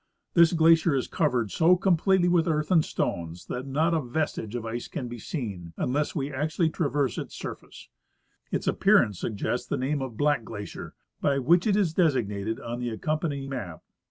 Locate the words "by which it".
11.21-11.75